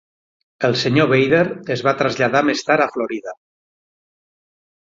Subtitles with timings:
[0.69, 1.41] El senyor Vader
[1.75, 3.39] es va traslladar més tard a Florida.